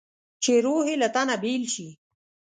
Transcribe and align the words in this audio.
چې 0.43 0.53
روح 0.65 0.83
یې 0.89 0.95
له 1.01 1.07
تنه 1.15 1.35
بېل 1.43 1.63
شي. 1.73 1.89